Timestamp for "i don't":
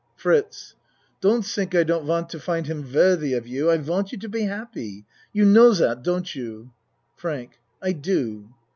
1.79-2.07